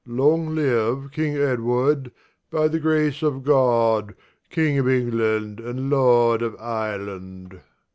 [0.17, 2.11] _Long live King Edward,
[2.49, 4.15] by the grace of God
[4.49, 7.61] King of England and Lord of Ireland!